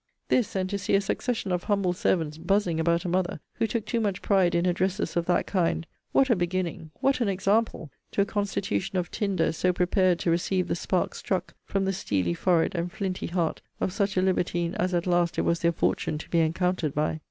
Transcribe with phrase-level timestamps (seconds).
[0.29, 3.85] This, and to see a succession of humble servants buzzing about a mother, who took
[3.85, 8.21] too much pride in addresses of that kind, what a beginning, what an example, to
[8.21, 12.73] a constitution of tinder, so prepared to receive the spark struck, from the steely forehead
[12.73, 16.29] and flinty heart of such a libertine as at last it was their fortune to
[16.31, 17.19] be encountered by!